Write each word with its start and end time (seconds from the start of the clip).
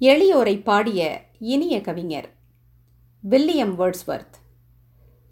எளியோரை 0.00 0.62
பாடிய 0.62 1.00
இனிய 1.46 1.80
கவிஞர் 1.80 2.28
வில்லியம் 3.24 3.74
வேர்ட்ஸ்வர்த் 3.76 4.36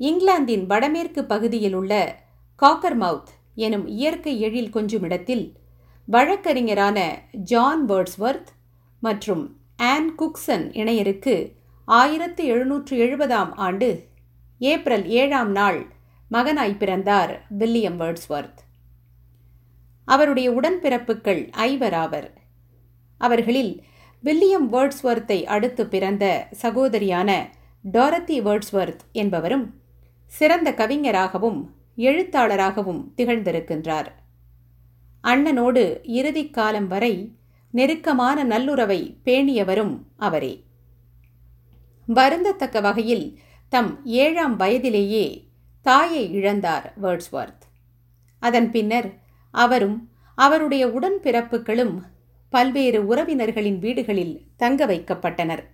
இங்கிலாந்தின் 0.00 0.64
வடமேற்கு 0.66 1.22
பகுதியில் 1.26 1.74
உள்ள 1.74 1.92
காக்கர்மவுத் 2.62 3.30
எனும் 3.56 3.86
இயற்கை 3.94 4.34
எழில் 4.40 4.70
கொஞ்சும் 4.70 5.02
இடத்தில் 5.02 5.46
வழக்கறிஞரான 6.08 6.98
ஜான் 7.44 7.82
வேர்ட்ஸ்வர்த் 7.86 8.50
மற்றும் 9.02 9.44
ஆன் 9.86 10.14
குக்சன் 10.14 10.66
இணையருக்கு 10.74 11.34
ஆயிரத்து 11.88 12.44
எழுநூற்று 12.44 12.96
எழுபதாம் 12.96 13.52
ஆண்டு 13.58 13.90
ஏப்ரல் 14.60 15.06
ஏழாம் 15.14 15.52
நாள் 15.52 15.80
மகனாய் 16.30 16.78
பிறந்தார் 16.78 17.34
வில்லியம் 17.58 18.00
வேர்ட்ஸ்வர்த் 18.00 18.60
அவருடைய 20.08 20.48
உடன்பிறப்புகள் 20.52 21.42
ஐவராவர் 21.64 22.28
அவர்களில் 23.20 23.72
வில்லியம் 24.22 24.72
வேர்ட்ஸ்வர்த்தை 24.72 25.44
அடுத்து 25.44 25.86
பிறந்த 25.86 26.48
சகோதரியான 26.62 27.48
டாரத்தி 27.92 28.42
வேர்ட்ஸ்வர்த் 28.42 28.98
என்பவரும் 29.12 29.74
சிறந்த 30.26 30.74
கவிஞராகவும் 30.74 31.74
எழுத்தாளராகவும் 31.96 33.12
திகழ்ந்திருக்கின்றார். 33.16 34.06
அண்ணனோடு 35.24 36.00
இறுதி 36.02 36.50
காலம் 36.50 36.88
வரை 36.88 37.32
நெருக்கமான 37.70 38.44
நல்லுறவை 38.44 39.16
பேணியவரும் 39.24 39.98
அவரே. 40.16 40.64
வருந்தத்தக்க 42.14 42.82
வகையில் 42.82 43.38
தம் 43.68 44.04
ஏழாம் 44.04 44.56
வயதிலேயே 44.56 45.48
தாயை 45.82 46.34
இழந்தார் 46.34 46.92
வேர்ட்ஸ்வர்த். 47.02 47.66
அதன் 48.38 48.70
பின்னர் 48.70 49.18
அவரும் 49.50 50.08
அவருடைய 50.34 50.86
உடன்பிறப்புகளும் 50.86 52.00
பல்வேறு 52.48 53.06
உறவினர்களின் 53.06 53.78
வீடுகளில் 53.78 54.46
தங்க 54.56 54.86
வைக்கப்பட்டனர். 54.86 55.64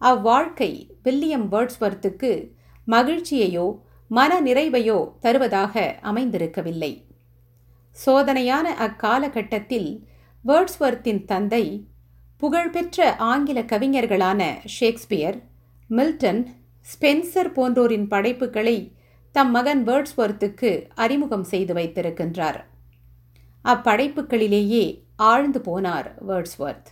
அவ்வாழ்க்கை 0.00 0.90
வில்லியம் 1.02 1.46
வேர்ட்ஸ்வர்த்துக்கு 1.52 2.50
மகிழ்ச்சியையோ 2.86 3.78
மன 4.08 4.40
நிறைவையோ 4.40 5.18
தருவதாக 5.18 5.98
அமைந்திருக்கவில்லை. 6.02 6.92
சோதனையான 8.06 8.66
அக்காலகட்டத்தில் 8.76 10.06
வேர்ட்ஸ்வர்த்தின் 10.44 11.24
தந்தை 11.24 11.86
புகழ்பெற்ற 12.36 13.16
ஆங்கில 13.16 13.62
கவிஞர்களான 13.62 14.42
ஷேக்ஸ்பியர் 14.64 15.38
மில்டன் 15.90 16.46
ஸ்பென்சர் 16.86 17.50
போன்றோரின் 17.56 18.08
படைப்புகளை 18.08 18.92
தம் 19.32 19.50
மகன் 19.50 19.86
வேர்ட்ஸ்வர்த்துக்கு 19.86 20.70
அறிமுகம் 20.94 21.44
செய்து 21.44 21.74
வைத்திருக்கின்றார். 21.74 22.60
அப்படைப்புகளிலேயே 23.64 24.84
ஆழ்ந்து 25.20 25.60
போனார் 25.60 26.14
வேர்ட்ஸ்வர்த் 26.28 26.90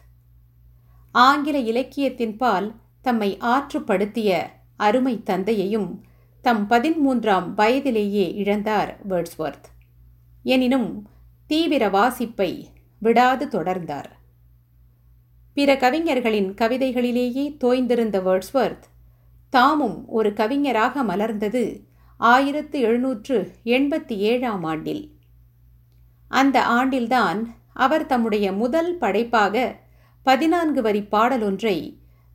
ஆங்கில 1.12 1.58
இலக்கியத்தின் 1.58 2.36
பால் 2.36 2.74
தம்மை 3.00 3.38
ஆற்றுப்படுத்திய 3.40 4.42
அருமை 4.76 5.22
தந்தையையும் 5.22 6.04
தம் 6.42 6.70
பதிமூன்றாம் 6.70 7.52
வயதிலேயே 7.54 8.34
இழந்தார் 8.36 8.96
வேர்ட்ஸ்வர்த் 9.08 9.68
எனினும் 10.42 11.08
தீவிர 11.46 11.88
வாசிப்பை 11.88 12.64
விடாது 13.00 13.46
தொடர்ந்தார். 13.46 14.10
பிற 15.54 15.76
கவிஞர்களின் 15.76 16.54
கவிதைகளிலேயே 16.54 17.56
தோய்ந்திருந்த 17.64 18.20
வேர்ட்ஸ்வர்த் 18.20 18.86
தாமும் 19.50 20.08
ஒரு 20.08 20.32
கவிஞராக 20.32 21.02
மலர்ந்தது 21.02 21.84
ஆயிரத்து 22.16 22.80
எழுநூற்று 22.80 23.52
எண்பத்தி 23.64 24.12
ஏழாம் 24.12 24.64
ஆண்டில். 24.64 25.16
அந்த 26.28 26.66
ஆண்டில்தான் 26.66 27.56
அவர் 27.84 28.04
தம்முடைய 28.12 28.46
முதல் 28.52 28.92
படைப்பாக 29.00 29.56
பதினான்கு 30.26 30.80
வரி 30.82 31.02
பாடலொன்றை 31.12 31.76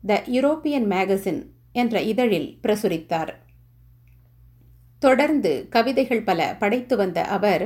த 0.02 0.20
யூரோப்பியன் 0.36 0.86
மேகசின் 0.92 1.40
என்ற 1.72 2.00
இதழில் 2.12 2.50
பிரசுரித்தார். 2.62 3.32
தொடர்ந்து 5.02 5.52
கவிதைகள் 5.70 6.26
பல 6.28 6.40
படைத்து 6.58 6.94
வந்த 6.96 7.20
அவர் 7.36 7.64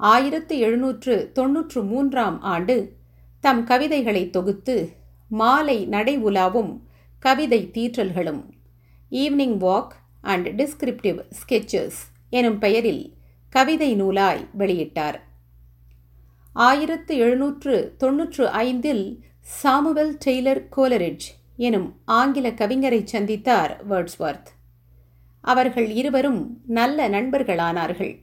ஆயிரத்து 0.00 0.54
எழுநூற்று 0.58 1.14
தொன்னூற்று 1.32 1.80
மூன்றாம் 1.82 2.38
ஆண்டு 2.54 2.76
தம் 3.44 3.62
கவிதைகளை 3.64 4.24
தொகுத்து 4.30 4.76
மாலை 5.30 5.78
நடை 5.86 6.14
உலாவும் 6.24 6.72
கவிதை 7.22 7.60
தீற்றல்களும் 7.74 8.42
evening 9.10 9.56
walk 9.66 9.94
and 10.22 10.48
descriptive 10.60 11.18
sketches 11.38 12.00
எனும் 12.30 12.58
பெயரில் 12.58 13.04
கவிதை 13.52 13.90
நூலாய் 14.02 14.44
வெளியிட்டார். 14.58 15.18
ஆயிரத்து 16.58 17.16
எழுநூற்று 17.16 17.94
தொன்னூற்று 17.98 18.48
ஐந்தில் 18.48 19.24
சாமுவல் 19.62 20.12
டெய்லர் 20.24 20.62
கோலரிட்ஜ் 20.76 21.26
எனும் 21.56 21.96
ஆங்கில 22.04 22.50
கவிஞரை 22.50 23.00
சந்தித்தார் 23.12 23.74
வேர்ட்ஸ்வர்த். 23.90 24.50
அவர்கள் 25.40 25.90
இருவரும் 25.90 26.60
நல்ல 26.66 27.08
நண்பர்களானார்கள். 27.08 28.18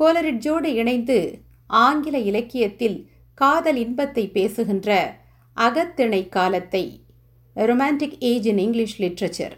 கோலரிட்ஜோடு 0.00 0.64
இணைந்து 0.64 1.40
ஆங்கில 1.66 2.18
இலக்கியத்தில் 2.18 3.10
காதல் 3.34 3.76
இன்பத்தை 3.76 4.28
பேசுகின்ற 4.28 5.16
அகத்திணை 5.54 6.28
காலத்தை 6.28 7.04
romantic 7.56 8.18
age 8.18 8.46
in 8.46 8.58
English 8.58 9.02
literature 9.02 9.56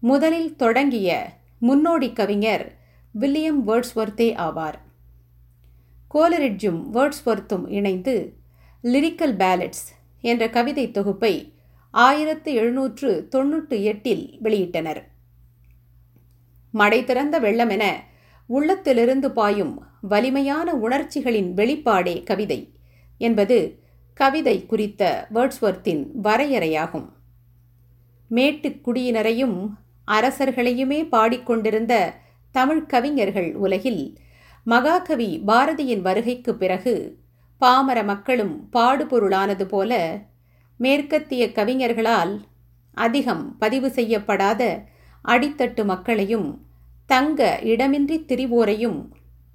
முதலில் 0.00 0.56
தொடங்கிய 0.56 1.32
முன்னோடி 1.58 2.12
கவிஞர் 2.12 2.78
வில்லியம் 3.12 3.68
வேர்ட்ஸ்வர்த்தே 3.68 4.28
ஆவார். 4.36 4.78
கோலரிட்ஜும் 6.14 6.80
வேர்ட்ஸ்வர்த்தும் 6.92 7.68
இணைந்து 7.68 8.34
லிரிக்கல் 8.82 9.36
பேலட்ஸ் 9.36 9.86
என்ற 10.20 10.50
கவிதை 10.50 10.90
தொகுப்பை 10.90 11.54
ஆயிரத்து 11.90 12.54
எழுநூற்று 12.54 13.28
தொன்னூற்று 13.28 13.82
எட்டில் 13.82 14.38
வெளியிட்டனர். 14.42 15.02
மடை 16.70 17.04
திறந்த 17.04 17.40
வெள்ளமென 17.40 17.84
உள்ளத்திலிருந்து 18.46 19.30
பாயும் 19.30 19.82
வலிமையான 20.00 20.74
உணர்ச்சிகளின் 20.74 21.54
வெளிப்பாடே 21.54 22.22
கவிதை 22.22 22.72
என்பது 23.18 23.58
கவிதை 24.14 24.66
குறித்த 24.66 25.28
வேர்ட்ஸ்வர்த்தின் 25.34 26.06
வரையறையாகும். 26.22 27.08
மேட்டுக்குடியினரையும் 28.30 29.56
அரசர்களையுமே 30.06 31.08
பாடிக்கொண்டிருந்த 31.08 32.14
தமிழ் 32.50 32.86
கவிஞர்கள் 32.86 33.54
உலகில் 33.54 34.16
மகாகவி 34.62 35.42
பாரதியின் 35.46 36.00
வருகைக்கு 36.00 36.54
பிறகு 36.54 37.18
பாமர 37.60 38.04
மக்களும் 38.04 38.68
பாடுபொருளானது 38.72 39.64
போல 39.64 39.92
மேற்கத்திய 40.76 41.46
கவிஞர்களால் 41.46 42.40
அதிகம் 42.94 43.58
பதிவு 43.58 43.90
செய்யப்படாத 43.90 44.84
அடித்தட்டு 45.24 45.84
மக்களையும் 45.84 46.66
தங்க 47.06 47.58
இடமின்றி 47.62 48.18
திரிவோரையும் 48.24 49.08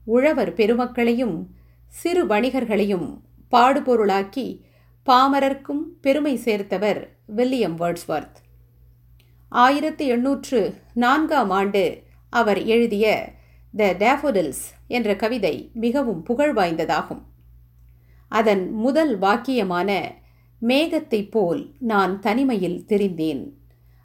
உழவர் 0.06 0.54
பெருமக்களையும் 0.54 1.48
சிறு 1.88 2.26
வணிகர்களையும் 2.26 3.20
பாடுபொருளாக்கி 3.52 4.62
பாமரர்க்கும் 5.06 5.84
பெருமை 6.02 6.36
சேர்த்தவர் 6.36 7.18
வில்லியம் 7.26 7.78
வேர்ட்ஸ்வர்த். 7.78 8.40
ஆயிரத்தி 9.50 10.06
எண்ணூற்று 10.06 10.74
நான்காம் 10.94 11.50
ஆண்டு 11.50 12.04
அவர் 12.30 12.64
எழுதிய 12.66 13.34
த 13.74 13.94
டேஃபோடில்ஸ் 13.94 14.66
என்ற 14.88 15.16
கவிதை 15.16 15.70
மிகவும் 15.74 16.24
புகழ் 16.24 16.56
வாய்ந்ததாகும். 16.58 17.22
அதன் 18.28 18.72
முதல் 18.72 19.20
வாக்கியமான 19.20 20.12
மேகத்தைப் 20.60 21.32
போல் 21.32 21.74
நான் 21.80 22.20
தனிமையில் 22.20 22.86
தெரிந்தேன். 22.88 23.54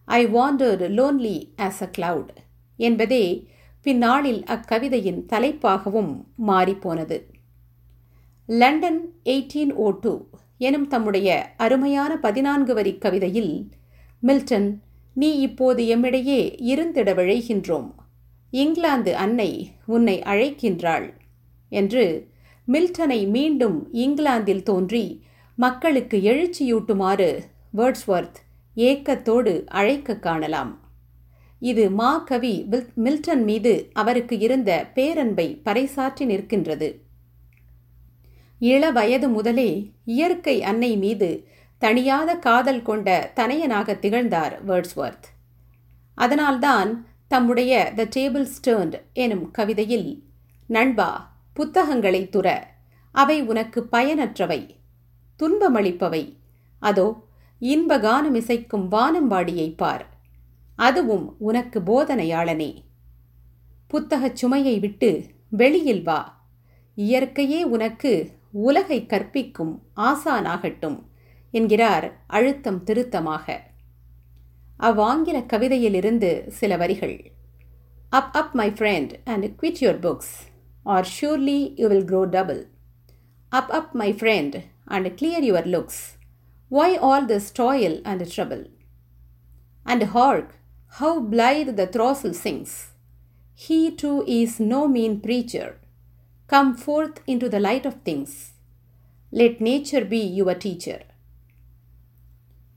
I 0.04 0.26
wander 0.26 0.82
lonely 0.90 1.36
as 1.56 1.80
a 1.80 1.90
cloud 1.98 2.34
என்பதே 2.76 3.48
பின்னாளில் 3.82 4.42
அக்கவிதையின் 4.42 5.26
தலைப்பாகவும் 5.26 6.24
மாறிப்போனது. 6.46 7.22
லண்டன் 8.46 9.14
எயிட்டீன் 9.24 9.72
ஓ 9.72 9.90
டூ 9.90 10.26
எனும் 10.58 10.88
தம்முடைய 10.88 11.54
அருமையான 11.56 12.16
பதினான்கு 12.16 12.74
வரி 12.74 12.98
கவிதையில் 12.98 13.70
மில்டன் 14.22 14.82
நீ 15.14 15.38
இப்போது 15.38 15.96
எம்மிடையே 15.96 16.56
இருந்திட 16.58 17.14
விழைகின்றோம். 17.14 17.92
இங்கிலாந்து 18.52 19.12
அன்னை 19.16 19.50
உன்னை 19.86 20.16
அழைக்கின்றாள் 20.22 21.08
என்று 21.72 22.04
மில்டனை 22.68 23.20
மீண்டும் 23.28 23.78
இங்கிலாந்தில் 23.92 24.62
தோன்றி 24.62 25.04
மக்களுக்கு 25.58 26.18
எழுச்சியூட்டுமாறு 26.30 27.28
வேர்ட்ஸ்வர்த் 27.76 28.38
ஏக்கத்தோடு 28.76 29.52
அழைக்க 29.66 30.16
காணலாம். 30.16 30.72
இது 31.60 31.90
மா 31.90 32.18
கவி 32.18 32.54
மில்டன் 32.94 33.44
மீது 33.44 33.72
அவருக்கு 33.92 34.38
இருந்த 34.38 34.70
பேரன்பை 34.94 35.46
பறைசாற்றி 35.64 36.24
நிற்கின்றது. 36.32 36.88
இள 38.58 38.90
வயது 38.90 39.28
முதலே 39.28 39.70
இயற்கை 40.04 40.56
அன்னை 40.62 40.96
மீது 40.96 41.30
தணியாத 41.80 42.38
காதல் 42.38 42.82
கொண்ட 42.82 43.32
தனையனாக 43.36 43.98
திகழ்ந்தார் 43.98 44.54
வேர்ட்ஸ்வர்த். 44.68 45.28
அதனால்தான் 46.18 46.90
தம்முடைய 47.32 47.92
த 47.96 48.04
டேபிள் 48.16 48.46
ஸ்டேர்ன்ட் 48.54 49.02
எனும் 49.12 49.50
கவிதையில் 49.50 50.22
நண்பா 50.66 51.32
புத்தகங்களை 51.52 52.28
துற. 52.32 52.62
அவை 53.12 53.42
உனக்கு 53.42 53.88
பயனற்றவை. 53.92 54.76
துன்பமளிப்பவை. 55.38 56.36
அதோ 56.78 57.26
இன்ப 57.58 57.98
கானமிசைக்கும் 57.98 58.88
வானம்பாடியை 58.90 59.76
பார். 59.76 60.06
அதுவும் 60.76 61.34
உனக்கு 61.38 61.80
போதனையாளனே. 61.80 62.82
புத்தகச் 63.86 64.36
சுமையை 64.36 64.80
விட்டு 64.80 65.24
வெளியில் 65.48 66.02
வா. 66.02 66.46
இயற்கையே 66.96 67.62
உனக்கு 67.62 68.30
உலகை 68.52 69.06
கற்பிக்கும் 69.06 69.82
ஆசானாகட்டும் 69.96 70.98
என்கிறார் 71.50 72.24
அழுத்தம் 72.26 72.82
திருத்தமாக. 72.82 73.71
அவ்வாங்கில 74.82 75.38
கவிதையிலிருந்து 75.46 76.30
சில 76.50 76.76
வரிகள். 76.76 77.16
Up 78.10 78.34
up 78.36 78.54
my 78.54 78.68
friend 78.70 79.12
and 79.24 79.46
quit 79.60 79.80
your 79.82 80.00
books 80.00 80.32
or 80.86 81.06
surely 81.18 81.60
you 81.76 81.88
will 81.88 82.04
grow 82.04 82.22
double 82.28 82.60
up 83.52 83.70
up 83.70 83.92
my 83.92 84.08
friend 84.12 84.56
and 84.84 85.08
clear 85.20 85.44
your 85.44 85.68
looks 85.74 86.00
why 86.70 86.96
all 87.00 87.26
this 87.26 87.48
toil 87.58 87.96
and 88.02 88.24
trouble 88.34 88.64
and 89.86 90.04
hark 90.04 90.52
how 90.92 91.20
blithe 91.28 91.70
the 91.74 91.86
throstle 91.96 92.36
sings 92.44 92.74
he 93.60 93.80
too 94.02 94.12
is 94.38 94.56
no 94.74 94.82
mean 94.86 95.16
preacher 95.20 95.72
come 96.50 96.72
forth 96.84 97.20
into 97.38 97.48
the 97.48 97.60
light 97.60 97.86
of 97.86 98.00
things 98.04 98.36
let 99.32 99.60
nature 99.60 100.06
be 100.08 100.22
your 100.40 100.56
teacher 100.56 101.04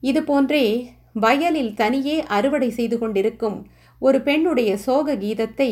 இது 0.03 0.21
போன்றே 0.23 0.65
வயலில் 1.15 1.73
தனியே 1.73 2.17
அறுவடை 2.27 2.69
செய்து 2.69 2.97
கொண்டிருக்கும் 2.97 3.59
ஒரு 4.01 4.21
பெண்ணுடைய 4.21 4.71
சோக 4.77 5.15
கீதத்தை 5.15 5.71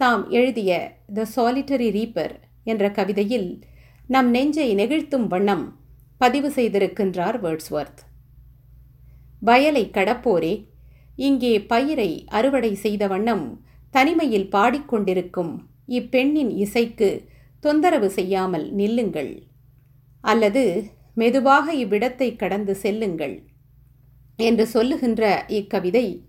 தாம் 0.00 0.22
எழுதிய 0.30 0.70
த 1.12 1.26
சாலிட்டரி 1.36 1.88
ரீப்பர் 1.90 2.34
என்ற 2.64 2.84
கவிதையில் 2.90 3.48
நம் 4.08 4.30
நெஞ்சை 4.30 4.68
நெகிழ்த்தும் 4.74 5.26
வண்ணம் 5.26 5.64
பதிவு 6.18 6.48
செய்திருக்கின்றார் 6.50 7.36
வேர்ட்ஸ்வர்த். 7.44 8.00
வயலை 9.42 9.84
கடப்போரே 9.90 10.54
இங்கே 11.16 11.52
பயிரை 11.62 12.10
அறுவடை 12.28 12.72
செய்த 12.74 13.04
வண்ணம் 13.06 13.44
தனிமையில் 13.90 14.48
பாடிக்கொண்டிருக்கும் 14.48 15.52
இப்பெண்ணின் 15.98 16.52
இசைக்கு 16.64 17.10
தொந்தரவு 17.64 18.08
செய்யாமல் 18.10 18.66
நில்லுங்கள். 18.72 19.32
அல்லது 20.24 20.64
மெதுவாக 21.14 21.72
இவ்விடத்தை 21.74 22.28
கடந்து 22.36 22.74
செல்லுங்கள். 22.74 23.36
என்று 24.40 24.66
சொல்லுகின்ற 24.66 25.44
இக்கவிதை 25.48 26.24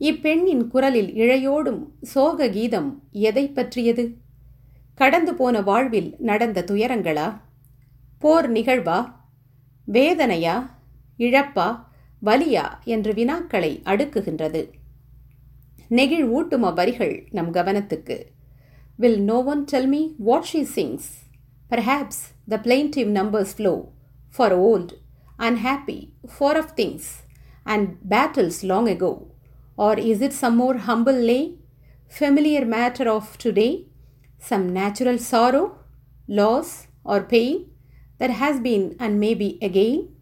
இப்பெண்ணின் 0.00 0.66
குரலில் 0.66 1.12
இழையோடும் 1.12 1.82
சோக 2.02 2.48
கீதம் 2.48 3.02
எதை 3.12 3.48
பற்றியது? 3.48 4.16
கடந்து 4.94 5.34
போன 5.34 5.60
வாழ்வில் 5.60 6.14
நடந்த 6.18 6.64
துயரங்களா? 6.66 7.40
போர் 8.18 8.52
நிகழ்வா? 8.52 9.12
வேதனையா? 9.84 10.80
இழப்பா? 11.18 11.84
வலியா? 12.24 12.64
என்று 12.84 13.12
வினாக்களை 13.12 13.80
அடுக்குகின்றது. 13.84 14.70
நெகிழ் 15.90 16.24
ஊட்டும் 16.24 16.62
அவ்வரிகள் 16.62 17.26
நம் 17.30 17.54
கவனத்துக்கு. 17.54 18.22
Will 18.96 19.22
no 19.22 19.42
one 19.42 19.64
tell 19.64 19.88
me 19.88 20.12
what 20.18 20.46
she 20.52 20.66
sings 20.74 21.08
perhaps 21.70 22.22
the 22.48 22.60
plaintive 22.62 23.10
numbers 23.10 23.52
flow 23.56 23.84
for 24.36 24.52
old 24.52 24.92
unhappy 25.38 26.08
far 26.38 26.56
off 26.56 26.72
things 26.76 27.25
and 27.66 27.88
battles 28.02 28.62
long 28.62 28.88
ago? 28.88 29.26
Or 29.76 29.98
is 29.98 30.20
it 30.20 30.32
some 30.32 30.56
more 30.56 30.76
humble 30.78 31.20
lay, 31.20 31.56
familiar 32.08 32.64
matter 32.64 33.08
of 33.10 33.38
today, 33.38 33.86
some 34.38 34.72
natural 34.72 35.18
sorrow, 35.18 35.78
loss, 36.28 36.88
or 37.04 37.20
pain 37.22 37.66
that 38.18 38.30
has 38.30 38.60
been 38.60 38.94
and 38.98 39.22
may 39.22 39.34
be 39.34 39.58
again? 39.60 40.14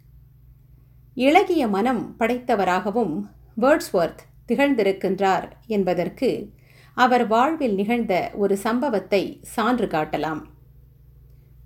இளகிய 1.16 1.68
மனம் 1.68 2.16
படைத்தவராகவும் 2.18 3.30
Wordsworth 3.60 4.22
திகழ்ந்திருக்கின்றார் 4.48 5.48
என்பதற்கு 5.66 6.52
அவர் 6.94 7.26
வாழ்வில் 7.26 7.74
நிகழ்ந்த 7.74 8.30
ஒரு 8.34 8.56
சம்பவத்தை 8.56 9.40
சான்று 9.56 9.86
காட்டலாம் 9.86 10.42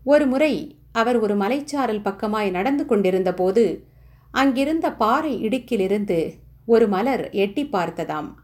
ஒரு 0.05 0.27
முறை 0.27 0.77
அவர் 0.93 1.19
ஒரு 1.21 1.37
மலைச்சாரல் 1.37 2.03
பக்கமாய் 2.03 2.51
நடந்து 2.51 2.87
கொண்டிருந்தபோது 2.87 3.65
போது 3.65 3.88
அங்கிருந்த 4.31 4.93
பாறை 4.93 5.49
இடுக்கிலிருந்து 5.49 6.33
ஒரு 6.67 6.89
மலர் 6.89 7.31
எட்டி 7.31 7.65
பார்த்ததாம். 7.65 8.35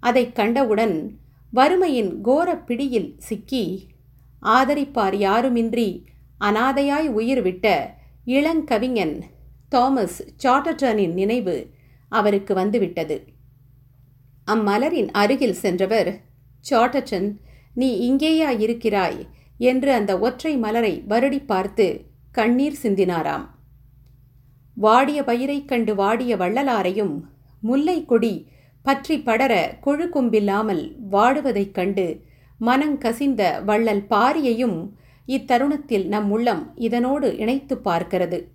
அதைக் 0.00 0.34
கண்டவுடன் 0.34 1.18
வறுமையின் 1.50 2.20
கோர 2.20 2.58
பிடியில் 2.58 3.14
சிக்கி 3.18 3.88
ஆதரிப்பார் 4.42 5.14
யாருமின்றி 5.18 6.06
அனாதையாய் 6.40 7.06
உயிர் 7.06 7.42
விட்ட 7.42 7.94
இளங்கவிஞன் 8.24 9.22
தாமஸ் 9.68 10.34
சாட்டர்டனின் 10.46 11.12
நினைவு 11.12 11.70
அவருக்கு 12.08 12.54
வந்துவிட்டது. 12.54 13.24
அம்மலரின் 14.46 15.08
அருகில் 15.08 15.54
சென்றவர் 15.54 16.20
சாட்டர்டன் 16.70 17.36
நீ 17.74 18.12
இங்கேயா 18.12 18.60
இருக்கிறாய் 18.60 19.28
என்று 19.58 19.92
அந்த 19.92 20.18
ஒற்றை 20.18 20.56
மலரை 20.56 21.04
வருடி 21.08 21.44
பார்த்து 21.46 22.04
கண்ணீர் 22.32 22.78
சிந்தினாராம். 22.82 23.52
வாடிய 24.74 25.24
பயிரைக் 25.24 25.68
கண்டு 25.68 25.94
வாடிய 25.94 26.36
வள்ளலாரையும் 26.36 27.22
முல்லை 27.60 28.04
கொடி 28.04 28.48
பற்றி 28.82 29.18
படர 29.18 29.78
கொழுக்கும்பில்லாமல் 29.84 30.96
வாடுவதைக் 31.10 31.70
கண்டு 31.70 32.20
மனங்கசிந்த 32.60 33.64
வள்ளல் 33.64 34.04
பாரியையும் 34.10 34.90
இத்தருணத்தில் 35.26 36.06
நம் 36.06 36.30
உள்ளம் 36.30 36.72
இதனோடு 36.76 37.36
இணைத்து 37.36 37.80
பார்க்கிறது. 37.84 38.48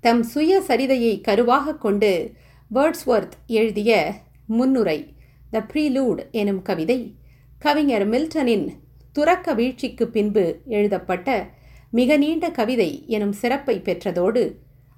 தம் 0.00 0.22
சுய 0.22 0.62
சரிதையை 0.68 1.20
கருவாக 1.20 1.78
கொண்டு 1.78 2.34
வேர்ட்ஸ்வர்த் 2.74 3.32
எழுதிய 3.46 4.14
முன்னுரை 4.46 5.14
த 5.50 5.66
ப்ரீலூட் 5.72 6.30
எனும் 6.30 6.62
கவிதை 6.62 7.16
கவிஞர் 7.58 8.08
மில்டனின் 8.08 8.68
துறக்க 9.12 9.54
வீழ்ச்சிக்கு 9.54 10.08
பின்பு 10.08 10.60
எழுதப்பட்ட 10.66 11.58
மிக 11.90 12.16
நீண்ட 12.16 12.50
கவிதை 12.50 13.04
எனும் 13.06 13.32
சிறப்பை 13.32 13.80
பெற்றதோடு 13.80 14.42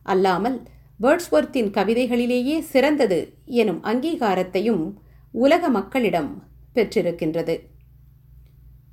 அல்லாமல் 0.02 0.62
வேர்ட்ஸ்வர்த்தின் 1.00 1.70
கவிதைகளிலேயே 1.76 2.58
சிறந்தது 2.58 3.18
எனும் 3.44 3.84
அங்கீகாரத்தையும் 3.84 4.94
உலக 5.32 5.68
மக்களிடம் 5.68 6.44
பெற்றிருக்கின்றது. 6.74 7.54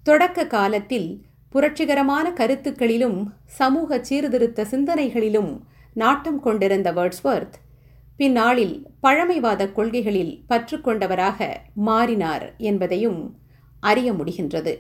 தொடக்க 0.04 0.48
காலத்தில் 0.48 1.26
புரட்சிகரமான 1.50 2.34
கருத்துக்களிலும் 2.34 3.34
சமூக 3.46 4.04
சீர்திருத்த 4.04 4.64
சிந்தனைகளிலும் 4.64 5.52
நாட்டம் 5.94 6.40
கொண்டிருந்த 6.40 6.94
வேர்ட்ஸ்வர்த் 6.94 7.58
பின்னாளில் 8.18 8.88
பழமைவாத 9.02 9.72
கொள்கைகளில் 9.72 10.44
பற்றுக்கொண்டவராக 10.50 11.48
மாறினார் 11.74 12.56
என்பதையும் 12.58 13.40
அறிய 13.80 14.14
முடிகின்றது. 14.14 14.74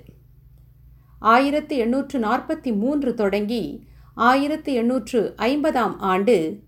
ஆயிரத்து 1.19 1.77
எண்ணூற்று 1.77 2.19
நாற்பத்தி 2.19 2.77
மூன்று 2.77 3.13
தொடங்கி 3.13 3.87
ஆயிரத்து 4.15 4.73
எண்ணூற்று 4.73 5.33
ஐம்பதாம் 5.37 5.95
ஆண்டு 5.97 6.63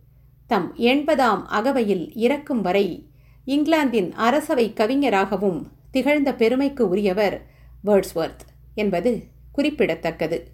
தம் 0.48 0.74
எண்பதாம் 0.75 1.46
அகவையில் 1.46 2.15
இறக்கும் 2.15 2.62
வரை 2.62 3.10
இங்கிலாந்தின் 3.46 4.12
அரசவை 4.12 4.74
கவிஞராகவும் 4.74 5.67
திகழ்ந்த 5.91 6.34
பெருமைக்கு 6.34 6.89
உரியவர் 6.89 7.46
வேர்ட்ஸ்வர்த் 7.86 8.43
என்பது 8.75 9.24
குறிப்பிடத்தக்கது. 9.51 10.48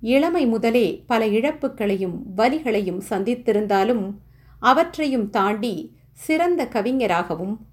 இளமை 0.00 0.46
முதலே 0.46 1.04
பல 1.06 1.26
இழப்புகளையும் 1.26 2.16
வலிகளையும் 2.36 3.00
சந்தித்திருந்தாலும் 3.08 4.16
அவற்றையும் 4.58 5.30
தாண்டி 5.30 5.96
சிறந்த 6.12 6.68
கவிஞராகவும் 6.68 7.66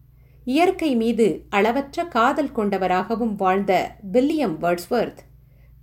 இயற்கை 0.50 0.96
மீது 0.96 1.25
அளவற்ற 1.50 2.03
காதல் 2.06 2.51
கொண்டவராகவும் 2.51 3.36
வாழ்ந்த 3.36 3.74
வில்லியம் 4.12 4.56
வேர்ட்ஸ்வர்த் 4.62 5.22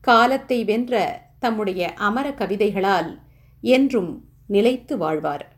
காலத்தை 0.00 0.64
வென்ற 0.64 0.94
தம்முடைய 1.38 1.92
அமர 1.92 2.26
கவிதைகளால் 2.30 3.10
என்றும் 3.60 4.24
நிலைத்து 4.46 4.96
வாழ்வார். 4.96 5.55